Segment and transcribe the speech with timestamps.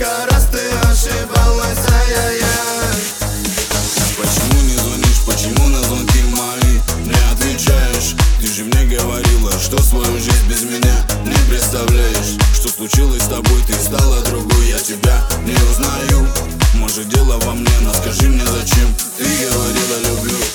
[0.00, 0.58] Сколько раз ты
[0.88, 2.96] ошибалась, ай-яй-яй?
[4.16, 8.14] Почему не звонишь, почему на звонки мои не отвечаешь?
[8.40, 12.38] Ты же мне говорила, что свою жизнь без меня не представляешь.
[12.54, 16.26] Что случилось с тобой, ты стала другой, я тебя не узнаю.
[16.76, 20.49] Может дело во мне, но скажи мне зачем ты говорила люблю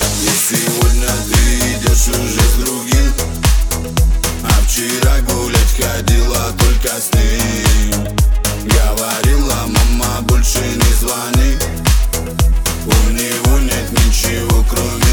[14.68, 15.05] кровь